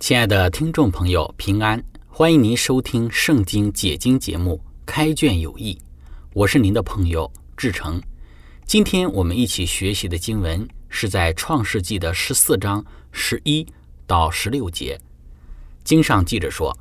[0.00, 1.84] 亲爱的听众朋友，平安！
[2.08, 5.74] 欢迎您收听《圣经解经》节目《开卷有益》，
[6.32, 8.00] 我是您的朋友志成。
[8.64, 13.64] 今天我们一起学习的经文是在《创世纪》的十四章十一
[14.06, 14.98] 到十六节。
[15.84, 16.74] 经上记着说，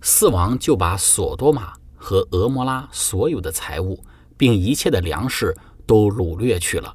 [0.00, 4.02] 四王就把索多玛和俄摩拉所有的财物，
[4.36, 6.92] 并一切的粮食都掳掠去了，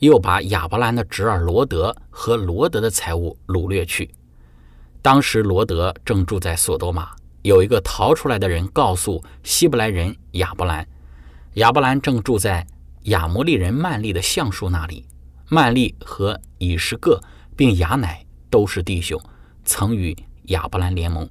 [0.00, 4.10] 又把亚伯兰的侄儿罗德和罗德的财物掳掠去。
[5.06, 7.10] 当时罗德正住在索多玛，
[7.42, 10.84] 有一个逃出来的人告诉希伯来人亚伯兰，
[11.54, 12.66] 亚伯兰正住在
[13.02, 15.06] 亚摩利人曼利的橡树那里。
[15.48, 17.20] 曼利和以实各
[17.54, 19.16] 并亚乃都是弟兄，
[19.64, 20.12] 曾与
[20.46, 21.30] 亚伯兰联盟。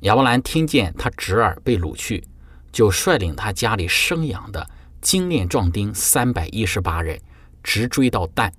[0.00, 2.26] 亚伯兰听见他侄儿被掳去，
[2.72, 4.66] 就率领他家里生养的
[5.02, 7.20] 精炼壮丁三百一十八人，
[7.62, 8.50] 直追到但，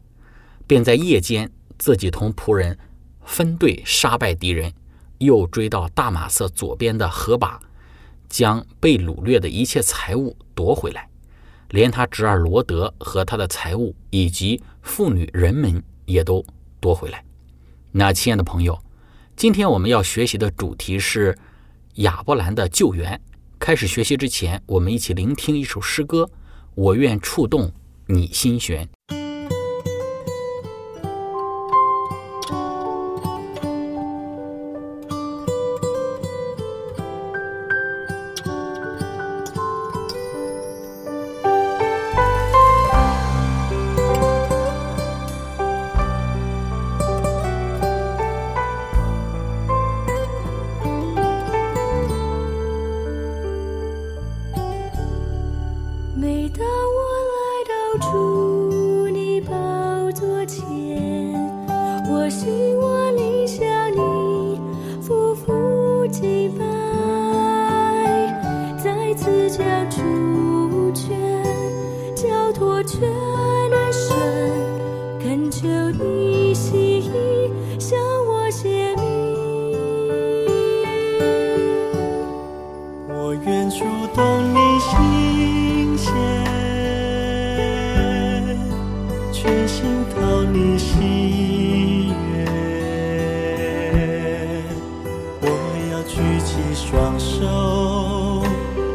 [0.67, 2.77] 便在夜间自己同仆人。
[3.25, 4.71] 分队杀败敌人，
[5.17, 7.59] 又追到大马色左边的河坝，
[8.29, 11.09] 将被掳掠的一切财物夺回来，
[11.69, 16.45] 连他侄儿罗德和他的财物以及妇女人们也都
[16.79, 17.23] 夺回来。
[17.91, 18.79] 那亲爱的朋友，
[19.35, 21.37] 今天我们要学习的主题是
[21.95, 23.19] 亚伯兰的救援。
[23.57, 26.29] 开始学习之前，我们一起聆听一首诗歌：
[26.75, 27.71] 我愿触动
[28.07, 28.87] 你心弦。
[96.75, 98.43] 双手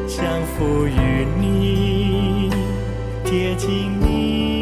[0.07, 2.51] 相扶与你，
[3.25, 4.60] 贴近你。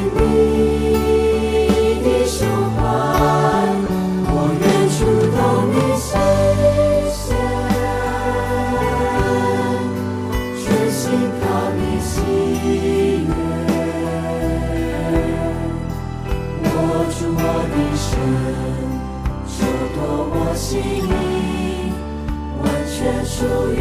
[0.00, 0.16] 你
[2.02, 2.36] 的胸
[2.76, 2.78] 怀，
[4.30, 4.62] 我愿
[4.94, 4.96] 触
[5.34, 5.38] 动
[5.72, 6.10] 你心
[7.12, 7.26] 弦，
[10.56, 11.00] 全心
[11.40, 11.42] 踏
[11.76, 12.10] 你喜
[13.26, 13.30] 悦。
[16.64, 16.66] 握
[17.10, 17.40] 住我
[17.72, 18.06] 的手，
[19.46, 19.58] 就
[19.94, 19.96] 夺
[20.30, 20.66] 我心
[21.08, 21.12] 灵，
[22.62, 23.36] 完全属
[23.72, 23.77] 于。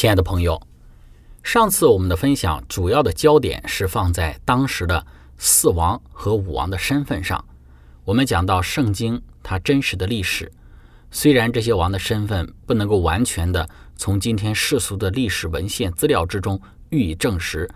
[0.00, 0.62] 亲爱的朋友，
[1.42, 5.04] 上次我们的分享主要的焦点是放在当时的
[5.38, 7.44] 四王和武王的身份上。
[8.04, 10.52] 我们讲到圣经它真实的历史，
[11.10, 16.60] 虽然这些王的身份不能够完全的从今天世俗的历史文献资料之中
[16.90, 17.68] 予以证实，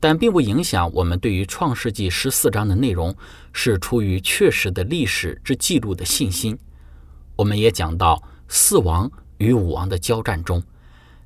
[0.00, 3.14] 但并不影响我们对于创世纪十四章的内容
[3.52, 6.58] 是出于确实的历史之记录的信心。
[7.36, 10.60] 我们也讲到四王与武王的交战中。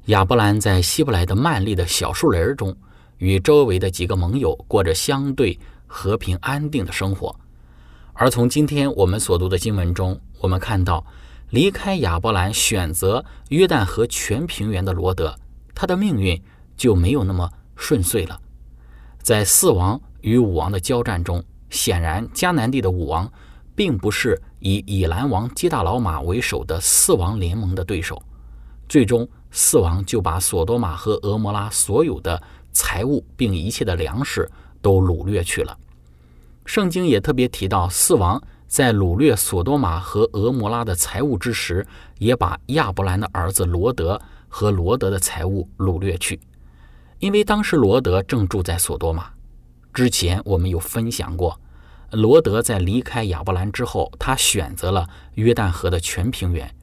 [0.06, 2.76] 亚伯兰在希伯来的曼利的小树林中，
[3.18, 7.32] 与周围的几个盟友过着相对和平安定的生活。
[8.12, 11.06] 而从今天我们所读的经文中，我们看到，
[11.50, 15.38] 离开亚伯兰选择约旦河全平原的罗德，
[15.72, 16.42] 他的命运
[16.76, 18.40] 就没有那么顺遂了。
[19.20, 23.32] 在四王与武王的交战中，显然迦南地的武王
[23.76, 28.20] 并不是以以兰王基大老马为首的四王联盟的对手，
[28.88, 29.28] 最终。
[29.54, 32.42] 四王就把索多玛和俄摩拉所有的
[32.72, 35.76] 财物，并一切的粮食都掳掠去了。
[36.64, 41.86] 圣经也特别提到，四王在掳掠索多玛和俄摩拉的财物之时，
[42.18, 44.18] 也把亚伯兰的儿子罗德
[44.48, 46.40] 和罗德的财物掳掠去，
[47.18, 49.26] 因为当时罗德正住在索多玛。
[49.92, 51.60] 之前我们有分享过，
[52.12, 56.74] 罗德在离开亚伯兰之后，他选择了约旦河的全平原，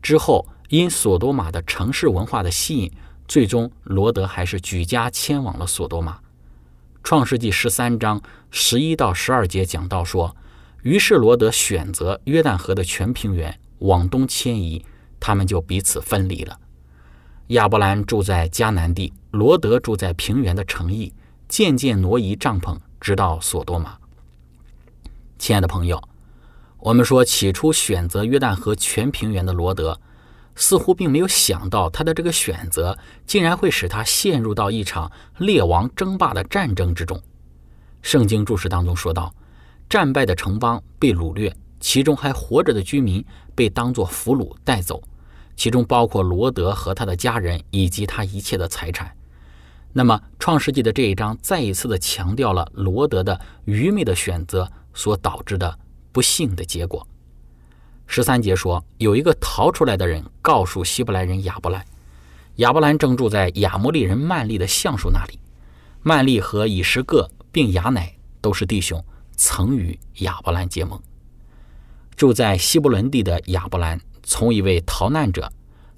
[0.00, 0.46] 之后。
[0.74, 2.92] 因索多玛的城市文化的吸引，
[3.28, 6.18] 最终罗德还是举家迁往了索多玛。
[7.04, 10.34] 创世纪十三章十一到十二节讲到说，
[10.82, 14.84] 于是罗德选择约旦河的全平原往东迁移，
[15.20, 16.58] 他们就彼此分离了。
[17.48, 21.14] 亚伯兰住在迦南地，罗德住在平原的城邑，
[21.46, 23.96] 渐渐挪移帐篷，直到索多玛。
[25.38, 26.02] 亲爱的朋友，
[26.80, 30.00] 我们说起初选择约旦河全平原的罗德。
[30.56, 32.96] 似乎并没有想到，他的这个选择
[33.26, 37.20] 竟然会使他陷入到一场列王争霸的战争之中。
[38.02, 39.34] 圣经注释当中说道
[39.88, 45.02] ：“战败的城邦被掳掠，其中还活着的居民被当作俘虏带走，
[45.56, 49.10] 其中包括罗德和他的家人以及他一切的财产。
[49.92, 55.78] 那么，《创世纪》的这一章再一次的强调了罗德的愚昧的选择所导致的
[56.10, 57.06] 不幸的结果。
[58.06, 61.84] 十三节说，有一个逃出来的人告诉希伯来人亚伯兰，
[62.56, 65.38] 亚伯兰正住在亚摩利人曼利的橡树那里。
[66.02, 69.02] 曼利和以实各并雅乃都是弟兄，
[69.36, 71.00] 曾与亚伯兰结盟。
[72.14, 75.50] 住在希伯伦地的亚伯兰，从一位逃难者，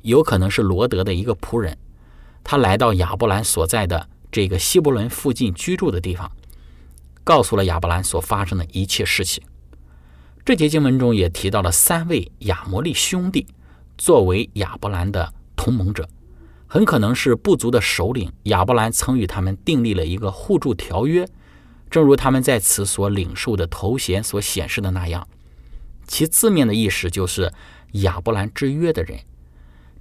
[0.03, 1.77] 有可能是罗德的一个仆人，
[2.45, 6.31] 他来到亚伯兰所在的这个希伯伦附近居住的地方，
[7.25, 9.43] 告诉了亚伯兰所发生的一切事情。
[10.47, 13.49] 这节经文中也提到了三位亚摩利兄弟
[13.99, 16.09] 作为亚伯兰的同盟者，
[16.69, 18.33] 很可能是部族的首领。
[18.45, 21.27] 亚伯兰曾与他们订立了一个互助条约，
[21.91, 25.27] 正如他们在此所领受的头衔所显示的那样，
[26.07, 27.53] 其字面的意思就是
[27.95, 29.19] 亚伯兰之约的人。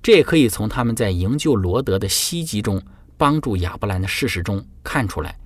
[0.03, 2.79] 这也可以从他们在营救罗德的袭击中
[3.17, 5.39] 帮助亚伯兰的事实中看出来。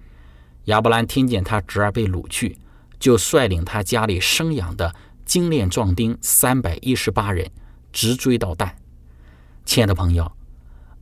[0.65, 2.57] 亚伯兰听见他侄儿被掳去。
[2.99, 4.93] 就率领他家里生养的
[5.25, 7.49] 精炼壮丁三百一十八人，
[7.93, 8.75] 直追到但。
[9.65, 10.31] 亲爱的朋友，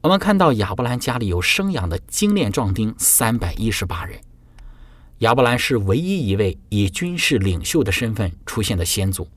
[0.01, 4.19] 我们看到亚伯兰家里有生养的精炼壮丁三百一十八人。
[5.19, 9.27] 亚伯兰是唯一一位以军事领袖的身份出现的先祖。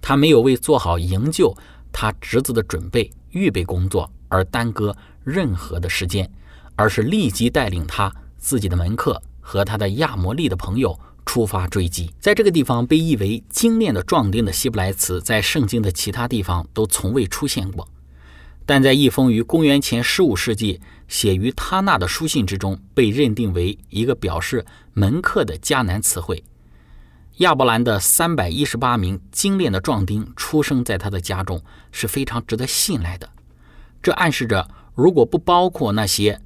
[0.00, 1.54] 他没有为做好营救
[1.92, 6.30] 他侄子的准备预备工作而耽搁任何的时间，
[6.76, 10.98] 而是立即带领他自己的门客和他的亚摩利的朋友。
[11.26, 17.86] 出发追击，在这个地方被译为“精炼的壮丁”的希伯来词，在圣经的其他地方都从未出现过，
[18.64, 24.64] 但在一封于公元前十五世纪写于他那的书信之中，被认定为一个表示
[24.94, 26.42] 门客的迦南词汇。
[27.38, 31.60] 亚伯兰的三百一十八名精炼的壮丁出生在他的家中，
[31.92, 33.28] 是非常值得信赖的。
[34.00, 36.40] 这暗示着，如果不包括那些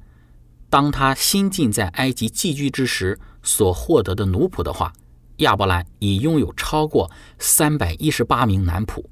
[0.69, 3.19] 当他新近在埃及寄居之时。
[3.43, 4.93] 所获得的奴仆的话，
[5.37, 9.03] 亚伯兰已拥有超过三百一十八名男仆。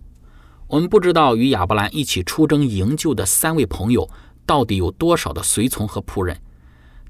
[0.67, 4.07] 我们不知道与亚伯兰一起出征营救的三位朋友
[4.45, 6.39] 到底有多少的随从和仆人，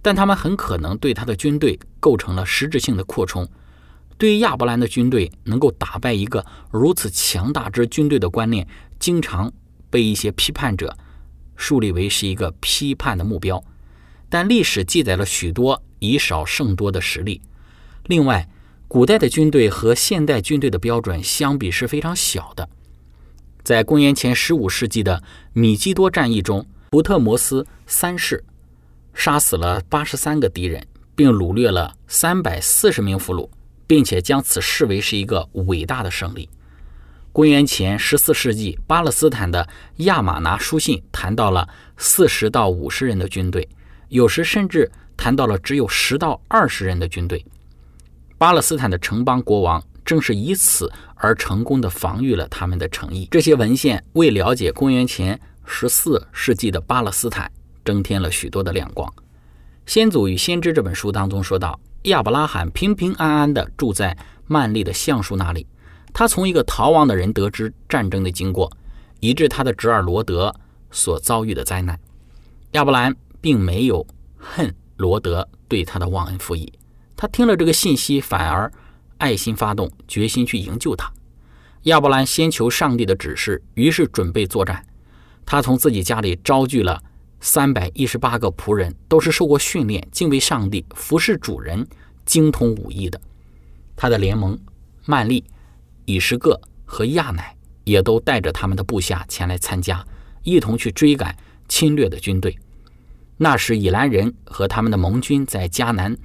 [0.02, 3.48] 但他们很可能对他的军队构成了实质性的扩充。
[4.18, 9.52] 对于亚伯兰的军队能够打败一个如此强大之军队的观念，经常
[9.90, 10.98] 被一些批判者
[11.56, 13.62] 树立为是一个批判的目标。
[14.30, 17.42] 但历史记载了许多以少胜多的实力。
[18.08, 18.48] 另外，
[18.88, 22.68] 古代的军队和现代军队的标准相比是非常小的。
[23.64, 25.22] 在公元前十五世纪的
[25.54, 28.44] 米基多战役中，福特摩斯三世
[29.14, 30.84] 杀死了八十三个敌人，
[31.16, 33.48] 并掳掠了三百四十名俘虏，
[33.86, 36.50] 并且将此视为是一个伟大的胜利。
[37.32, 43.70] 公元前十四世纪，巴勒斯坦的亚玛拿书信谈到了四十到五十人的军队。
[44.08, 47.46] 有时甚至谈到了只有十到二十人的军队。
[48.38, 53.28] 巴勒斯坦的城邦国王正是以此而成功的防御了他们的诚意。
[53.30, 57.52] 这些文献为了解公元前十四世纪的巴勒斯坦
[57.84, 59.06] 增添了许多的亮光。
[59.86, 65.68] 《先祖与先知》这本书当中说到，亚伯拉罕平平安安地住在曼利的橡树那里。
[66.14, 68.72] 他从一个逃亡的人得知战争的经过，
[69.20, 70.56] 以致他的侄儿罗德
[70.92, 72.00] 所遭遇的灾难。
[72.72, 73.14] 亚伯兰。
[73.42, 74.06] 并没有
[74.38, 76.70] 恨罗德对他的忘恩负义，
[77.16, 78.70] 他听了这个信息，反而
[79.18, 81.10] 爱心发动，决心去营救他。
[81.84, 84.86] 亚伯兰先求上帝的指示，于是准备作战。
[85.46, 87.02] 他从自己家里招聚了
[87.40, 91.88] 三百一十八个仆人，都是受过训练、敬畏上帝、服侍主人、
[92.26, 93.20] 精通武艺的。
[93.96, 94.60] 他的联盟
[95.06, 95.46] 曼利、
[96.04, 100.06] 以实各和亚乃也都带着他们的部下前来参加，
[100.44, 101.34] 一同去追赶
[101.70, 102.54] 侵略的军队。
[103.42, 106.18] 那时，以兰人和他们的盟军在迦南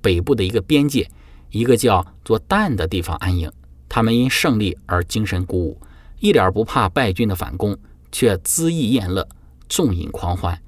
[0.00, 1.10] 北部的一个边界，
[1.50, 3.50] 一个叫做但的地方安营。
[3.88, 5.80] 他们因胜利而精神鼓舞，
[6.20, 7.76] 一点不怕败军的反攻，
[8.12, 9.28] 却恣意宴乐，
[9.68, 10.62] 纵饮狂欢。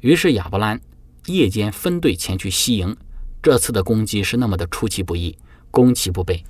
[0.00, 0.80] 于是亚伯兰
[1.26, 2.96] 夜间分队前去西营。
[3.40, 5.38] 这次的攻击是那么的出其不意，
[5.70, 6.42] 攻其不备，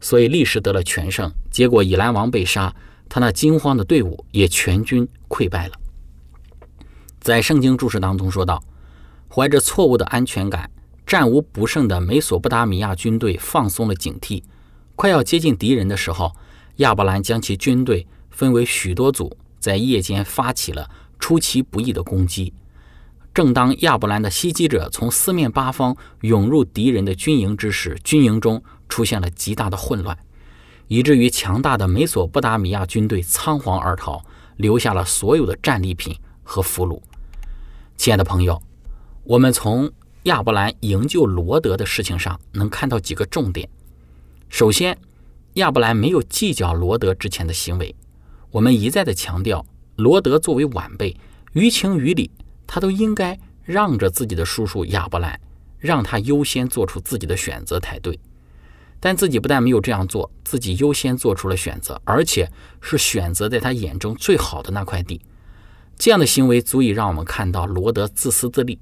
[0.00, 1.28] 所以立时得了全胜。
[1.50, 2.72] 结果以兰王被杀，
[3.08, 5.74] 他那惊慌的队伍也全军溃败了。
[7.22, 8.60] 在圣经注释当中说道
[9.32, 10.68] ：“怀着错误的安全感，
[11.06, 14.42] 战无不胜的美索不达米亚军队放松了警惕。
[14.96, 16.32] 快要接近敌人的时候，
[16.78, 22.52] 亚伯兰将其军队分为许多组，在夜间发起了出其不意的攻击。
[23.32, 30.18] 正当亚伯兰的袭击者从四面八方涌入敌人的军营之时，军营中出现了极大的混乱，
[30.88, 34.20] 以至于强大的美索不达米亚军队仓皇而逃，
[34.56, 37.00] 留下了所有的战利品和俘虏。”
[38.02, 38.60] 亲爱的朋友，
[39.22, 39.88] 我们从
[40.24, 43.68] 亚伯兰营救罗德的事情上能看到几个重点。
[44.48, 44.98] 首先，
[45.52, 47.94] 亚伯兰没有计较罗德之前的行为。
[48.50, 51.16] 我们一再的强调，罗德作为晚辈，
[51.52, 52.28] 于情于理，
[52.66, 55.40] 他都应该让着自己的叔叔亚伯兰，
[55.78, 58.18] 让他优先做出自己的选择才对。
[58.98, 65.20] 但自己不但没有这样做，自己优先做出了选择，而且是选择在他眼中最好的那块地。
[66.02, 68.76] 这样的行为足以让我们看到罗德自私自利。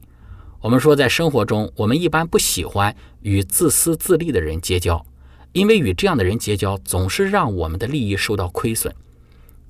[0.59, 5.05] 我们说，在生活中，我们一般不喜欢与自私自利的人结交，
[5.53, 8.91] 因为与这样的人结交总是让我们的利益受到亏损。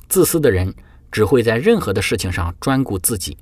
[0.08, 0.72] 自私的人
[1.10, 3.36] 只会在任何的事情上专顾自己。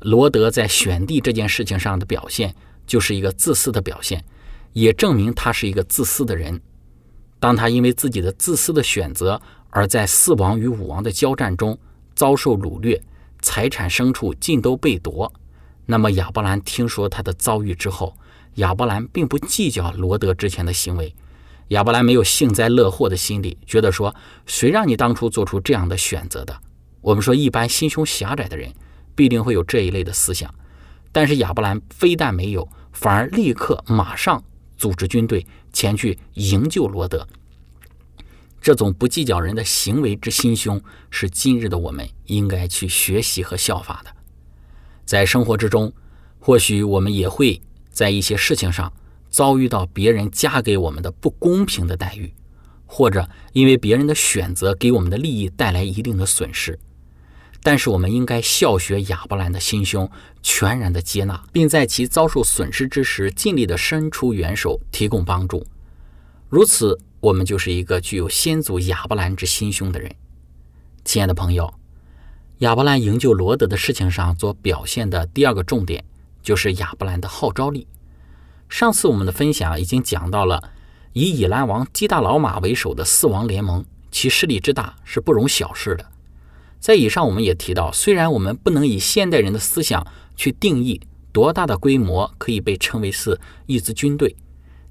[0.00, 2.54] 罗德在选地这件事情上的表现，
[2.86, 4.24] 就是一个自私的表现。
[4.72, 6.58] 也证明他是一个自私的人。
[7.38, 9.38] 当他因为自己的自私的选择，
[9.68, 11.78] 而在四王与五王的交战中
[12.14, 12.98] 遭受掳掠，
[13.46, 15.32] 财产牲畜尽都被夺，
[15.86, 18.12] 那么亚伯兰听说他的遭遇之后，
[18.56, 21.14] 亚伯兰并不计较罗德之前的行为。
[21.68, 24.12] 亚伯兰没有幸灾乐祸的心理，觉得说
[24.46, 26.58] 谁让你当初做出这样的选择的？
[27.00, 28.72] 我们说一般心胸狭窄的人
[29.14, 30.52] 必定会有这一类的思想，
[31.12, 34.42] 但是亚伯兰非但没有，反而立刻马上。
[34.76, 37.26] 组织军队前去营救罗德，
[38.66, 44.10] 这种不计较人的行为之心胸，是今日的我们应该去学习和效法的。
[45.04, 45.92] 在生活之中，
[46.40, 48.92] 或许我们也会在一些事情上
[49.30, 52.34] 遭遇到别人加给我们的不公平的待遇，
[52.86, 56.76] 或者因为别人的选择给我们的利益带来一定的损失。
[57.62, 60.10] 但是我们应该效学亚伯兰的心胸，
[60.42, 65.64] 全然的接纳，并在其遭受损失之时，尽力的伸出援手，提供帮助。
[66.48, 70.14] 如此，我们就是一个具有先祖亚伯兰之心胸的人。
[71.04, 71.74] 亲爱的朋友，
[72.58, 76.04] 亚伯兰营救罗德的事情上所表现的第二个重点，
[76.40, 77.88] 就是亚伯兰的号召力。
[78.68, 80.70] 上次我们的分享已经讲到了，
[81.14, 86.06] 以以兰王基大老马为首的四王联盟，其势力之大是不容小视的。
[86.78, 91.00] 在以上，我们也提到，虽然我们不能以现代人的思想去定义
[91.32, 94.36] 多大的规模可以被称为是一支军队，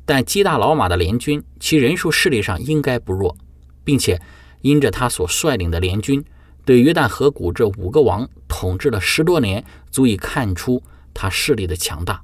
[0.06, 3.36] 但基大老马的联军，其人数势力上应该不弱，
[3.84, 4.22] 并且
[4.62, 6.24] 因着他所率领的联军
[6.64, 10.82] 对约旦河谷这五个王统治了十多年，足以看出
[11.14, 12.22] 他势力的强大。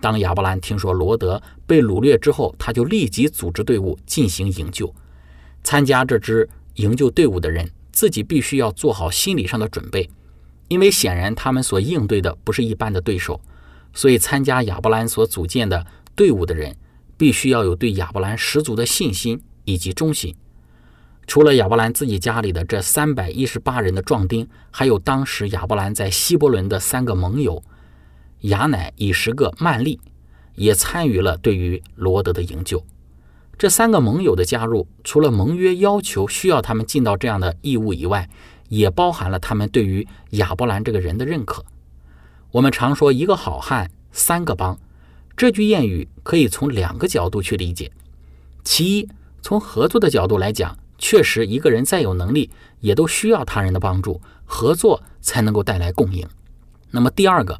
[0.00, 4.94] 当亚伯兰听说罗德被掳掠之后，他就立即组织队伍进行营救。
[5.62, 7.70] 参加这支营救队伍的人。
[7.94, 10.10] 自己必须要做好心理上的准备，
[10.66, 13.40] 因为显然他们所应对的不是一般的对手，
[13.92, 16.76] 所以参加亚伯兰所组建的队伍的人
[17.16, 20.34] 必须要有对亚伯兰十足的信心以及忠心。
[21.26, 27.62] 除了亚伯兰自己家里的这三百一十八人的壮丁，还有当时亚伯兰在希伯伦的三个盟友
[28.40, 29.98] 雅乃、以十个曼利，
[30.54, 32.84] 也参与了对于罗德的营救。
[33.56, 38.28] 这三个盟友的加入，除了盟约要求需要他们尽到这样的义务以外，
[38.68, 41.64] 也包含了他们对于亚伯兰这个人的认可。
[42.50, 44.78] 我们常说“一个好汉三个帮”，
[45.36, 47.90] 这句谚语可以从两个角度去理解。
[48.62, 49.08] 其一，
[49.42, 56.26] 从合作的角度来讲，确实一个人再有能力，也都需要他人的帮助，合作才能够带来共赢。
[56.90, 57.58] 那么第二个，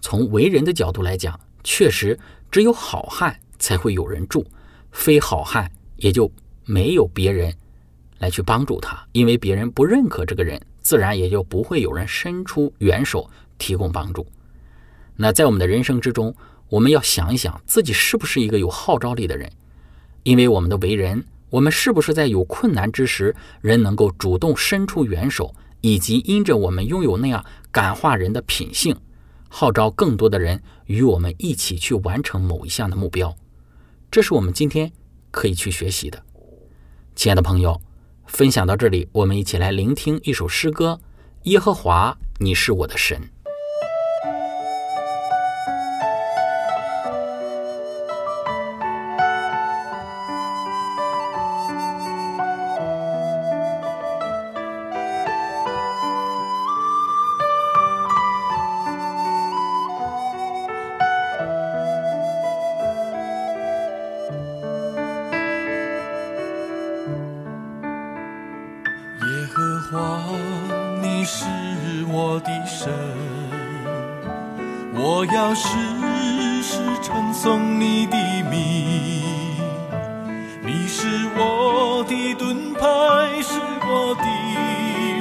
[0.00, 2.18] 从为人的角度来讲，确实
[2.50, 4.46] 只有好汉才会有人助。
[4.92, 6.30] 非好汉也就
[6.64, 7.52] 没有别人
[8.18, 14.26] 来去帮助他，因为别人不认可这个人，自然也就不会有人伸出援手提供帮助。
[15.16, 16.34] 那在我们的人生之中，
[16.70, 19.50] 我们要想一想自己是不是一个有号召力的人，
[20.22, 28.96] 因为我们的为人，我们是不是在有困难之时，人能够主动伸出援手，以及因着我们拥有那样感化人的品性，
[29.48, 33.36] 号召更多的人与我们一起去完成某一项的目标。
[34.08, 34.92] 这是我们今天
[35.32, 36.22] 可以去学习的，
[37.16, 37.80] 亲爱的朋友，
[38.26, 41.00] 分享到这里，我们一起来聆听一首诗歌：
[41.44, 43.20] 耶和华，你是我的神。
[69.90, 70.24] 耶和华，
[71.02, 71.44] 你是
[72.08, 72.88] 我的神，
[74.94, 75.68] 我要时
[76.62, 78.16] 时称颂你的
[78.48, 79.50] 名。
[80.62, 84.24] 你是我的盾牌，是我的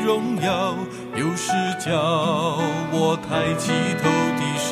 [0.05, 0.75] 荣耀，
[1.15, 1.89] 又是叫
[2.91, 4.69] 我抬起头的神。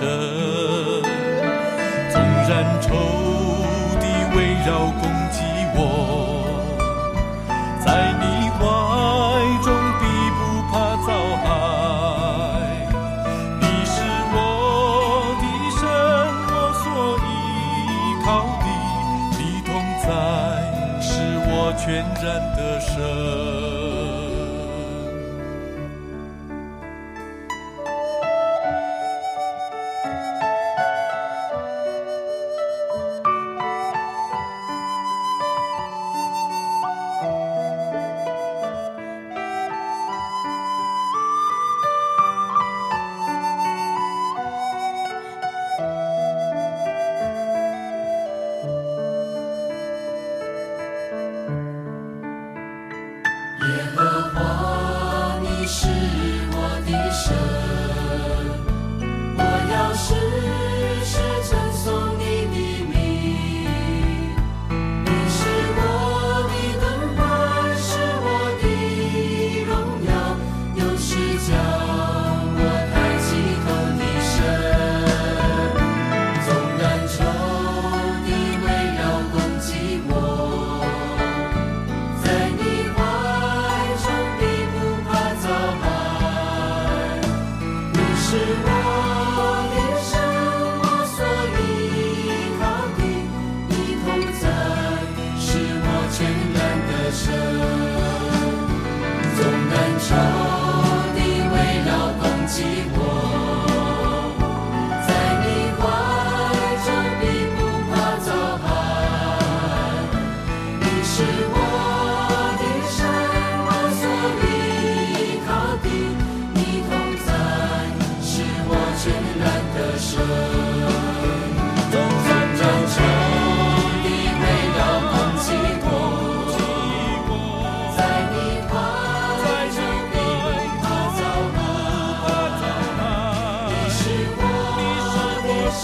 [2.11, 2.87] 纵然仇
[3.99, 4.05] 敌
[4.35, 4.91] 围绕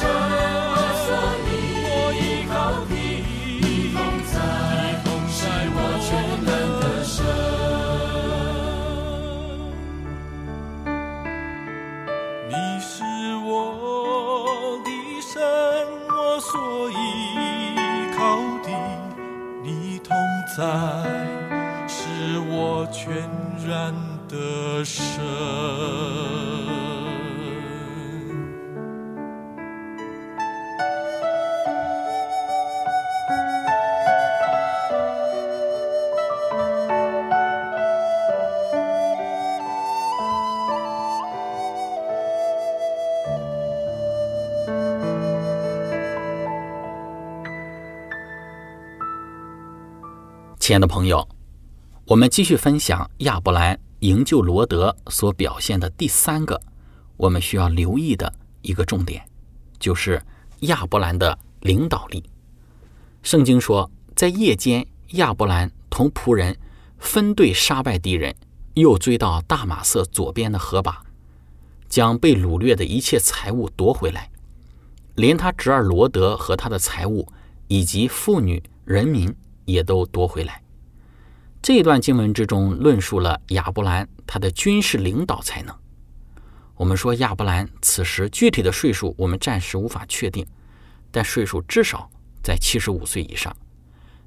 [0.01, 0.22] 的
[50.63, 51.27] 亲爱的朋友，
[52.05, 56.57] 我们继续分享亚伯兰营救罗德所表现的第三个
[57.17, 59.21] 我们需要留意的一个重点，
[59.77, 60.23] 就是
[60.61, 62.23] 亚伯兰的领导力。
[63.23, 66.57] 圣经说，在夜间，亚伯兰同仆人
[66.97, 68.33] 分队杀败敌人，
[68.75, 71.03] 又追到大马色左边的河坝，
[71.89, 74.31] 将被掳掠的一切财物夺回来，
[75.15, 77.27] 连他侄儿罗德和他的财物
[77.67, 79.35] 以及妇女人民。
[79.65, 80.61] 也都夺回来。
[81.61, 85.73] 这段经文之中论述了亚伯兰他的军事领导才能。
[86.75, 90.45] 我们说亚伯兰此时具体的岁数我们暂时无法确定，
[91.11, 92.09] 但岁数至少
[92.43, 93.55] 在七十五岁以上，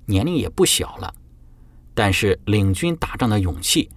[0.07, 1.15] 年龄也不小了。
[1.93, 3.91] 但是领军打仗的勇气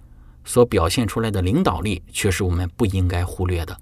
[0.44, 3.78] 所表现出来的领导力却是我们不应该忽略的。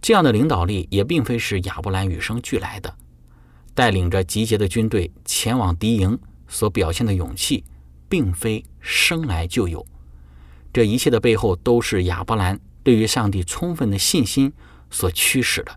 [0.00, 2.92] 这样的领导力也并非是亚伯兰与生俱来的，
[3.74, 6.18] 带领着集结的军队前往敌营。
[6.48, 7.64] 所表现的勇气，
[8.08, 9.84] 并非生来就有，
[10.72, 14.52] 这一切的背后都是亚伯兰对于上帝充分的信心
[14.90, 15.76] 所驱使的。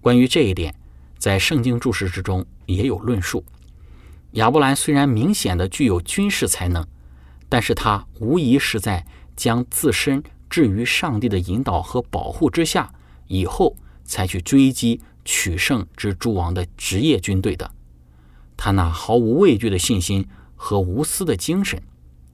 [0.00, 0.74] 关于这一点，
[1.18, 3.44] 在圣经注释之中也有论述。
[4.32, 6.86] 亚伯兰虽然明显的具有军事才能，
[7.48, 12.92] 但是他无疑是在将自身置于上帝的引导和保护之下，
[13.28, 17.70] 以后才去追击取胜之诸王的职业军队的。
[18.56, 21.82] 他那毫无畏惧的信心和无私的精神，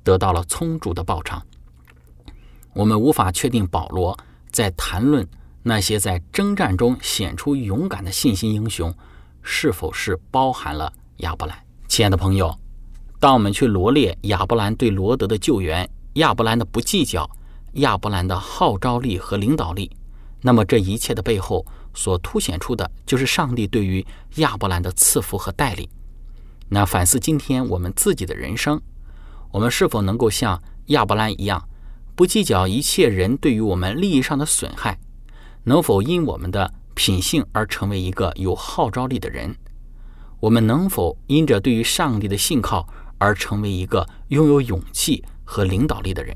[0.02, 1.44] 得到了充足的报偿。
[2.74, 4.16] 我们无法确定保罗
[4.50, 5.26] 在谈论
[5.62, 8.94] 那些在征战中显出勇敢的信心英雄，
[9.42, 11.56] 是否是包含了亚伯兰。
[11.86, 12.58] 亲爱的朋友，
[13.20, 17.28] 当我们去罗列亚伯兰对罗德的救援、亚伯兰的不计较、
[17.74, 19.90] 亚伯兰的号召力和领导力，
[20.40, 24.04] 那么这一切的背后，所凸显出的就是上帝对于
[24.36, 25.86] 亚伯兰的赐福和带领。
[26.74, 28.80] 那反思今天我们自己的人生，
[29.50, 31.68] 我们是否能够像亚伯兰一样，
[32.16, 34.98] 不计较一切人对于我们利益上的损害？
[35.64, 39.54] 能否因我们的品性而成为一个有号召力的人？
[40.40, 46.34] 我们能否因着对于上帝的信靠而成为一个拥有勇气和领导力的人？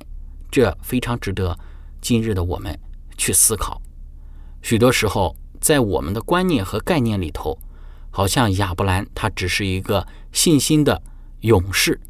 [0.51, 1.59] 这非常值得
[2.03, 2.79] 今日的我们
[3.17, 3.81] 去思考。
[4.61, 7.59] 许多时候，在我们的观念和概念里头，
[8.17, 11.03] 好像亚伯兰他只是一个信心的
[11.41, 12.01] 勇士，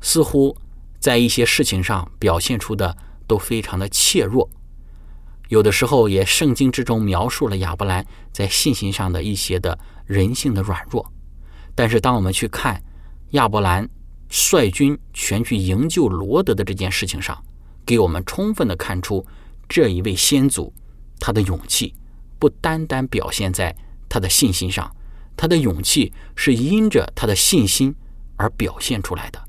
[0.00, 0.56] 似乎
[0.98, 2.96] 在一些事情上表现出的
[3.28, 4.50] 都非常的怯弱。
[5.46, 11.08] 有的时候，也圣经之中描述了亚伯兰在信心上的一些的人性的软弱。
[11.72, 12.82] 但是，当我们去看
[13.30, 13.88] 亚伯兰
[14.28, 17.40] 率军全去营救罗德的这件事情上，
[17.86, 19.24] 给我们充分的看出
[19.68, 20.74] 这一位先祖
[21.20, 21.94] 他的勇气，
[22.40, 23.76] 不单单表现在
[24.08, 24.92] 他的信心上，
[25.38, 27.94] 他的勇气是因着他的信心
[28.36, 29.42] 而表现出来的，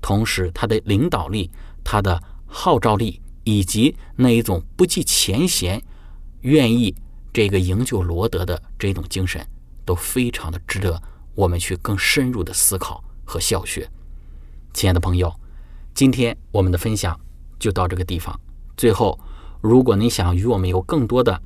[0.00, 1.50] 同时他的领导力、
[1.82, 3.18] 他的号召力。
[3.44, 5.82] 以及那一种不计前嫌、
[6.42, 6.94] 愿意
[7.32, 9.44] 这个营救罗德的这种精神，
[9.84, 11.02] 都非常的值得
[11.34, 13.90] 我们去更深入的思考和效学。
[14.72, 15.34] 亲爱的朋友，
[15.92, 17.18] 今天我们的分享
[17.58, 18.38] 就到这个地方。
[18.76, 19.18] 最后，
[19.60, 21.42] 如果您想与我们有更多的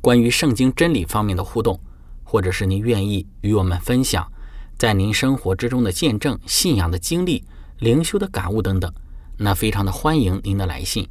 [0.00, 1.78] 关于圣经真理方面的互动，
[2.26, 4.30] 或者是您愿意与我们分享
[4.76, 7.44] 在您生活之中的见证、信仰的经历、
[7.78, 8.92] 灵修的感悟等等。
[9.38, 11.08] 那非常的欢迎您的来信，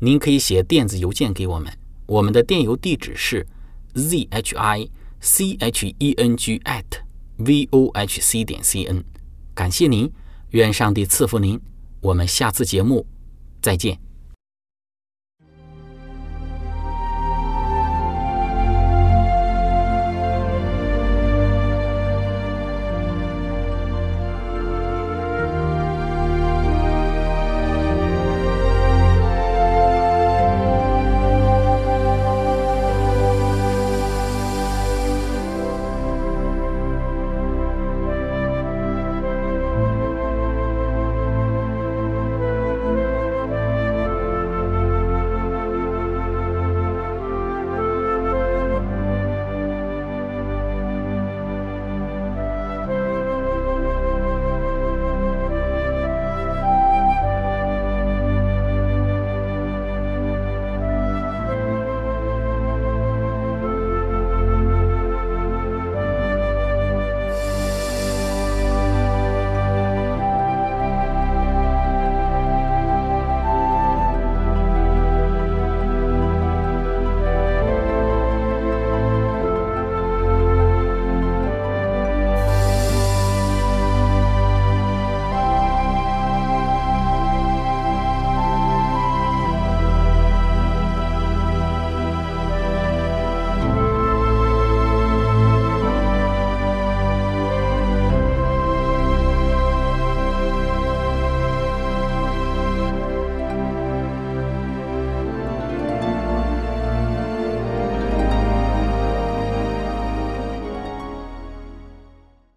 [0.00, 1.72] 您可以写电子邮件给我们，
[2.06, 3.46] 我们的电邮地址是
[3.94, 4.88] z h i
[5.20, 6.84] c h e n g at
[7.36, 9.02] v o h c 点 c n。
[9.54, 10.12] 感谢您，
[10.50, 11.58] 愿上帝赐福您，
[12.00, 13.06] 我们下次节目
[13.62, 14.09] 再见。